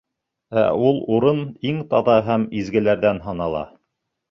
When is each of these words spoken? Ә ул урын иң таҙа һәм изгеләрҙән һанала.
Ә 0.61 0.63
ул 0.91 0.97
урын 1.17 1.43
иң 1.73 1.83
таҙа 1.93 2.17
һәм 2.31 2.49
изгеләрҙән 2.63 3.23
һанала. 3.29 3.65